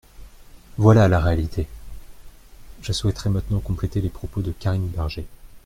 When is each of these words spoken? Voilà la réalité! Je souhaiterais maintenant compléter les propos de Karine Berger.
Voilà 0.79 1.07
la 1.07 1.19
réalité! 1.19 1.67
Je 2.81 2.91
souhaiterais 2.91 3.29
maintenant 3.29 3.59
compléter 3.59 4.01
les 4.01 4.09
propos 4.09 4.41
de 4.41 4.51
Karine 4.51 4.87
Berger. 4.87 5.27